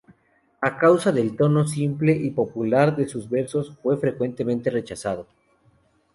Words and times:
A 0.61 0.77
causa 0.79 1.11
del 1.11 1.35
tono 1.37 1.67
simple 1.67 2.13
y 2.13 2.31
popular 2.31 2.95
de 2.95 3.07
sus 3.07 3.29
versos 3.29 3.77
fue 3.83 3.97
frecuentemente 3.97 4.71
rechazado. 4.71 5.27